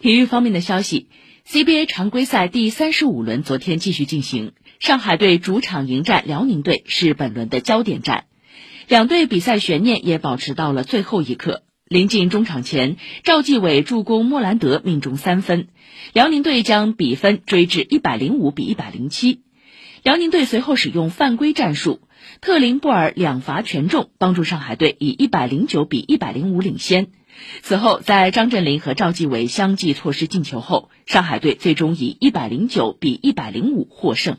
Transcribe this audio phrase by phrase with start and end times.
[0.00, 1.08] 体育方面的消息
[1.44, 8.26] ，CBA 常规赛第三十五轮昨天继续进行，上海队主场迎战辽宁队是本轮的焦点战，
[8.86, 11.64] 两队比赛悬念也保持到了最后一刻。
[11.84, 15.66] 临近中场前，赵继伟助攻莫兰德命中三分，
[16.12, 19.40] 辽宁队将比分追至一百零五比一百零七。
[20.02, 22.00] 辽宁队随后使用犯规战术，
[22.40, 27.08] 特林布尔两罚全中，帮助上海队以一百零九比一百零五领先。
[27.62, 34.38] 此后，在张镇麟和赵继伟相继错失进球后，上海队最终以一百零九比一百零五获胜。